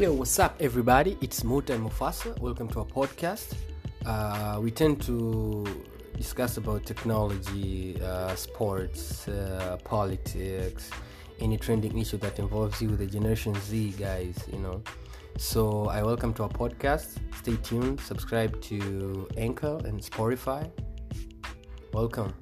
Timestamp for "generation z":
13.04-13.90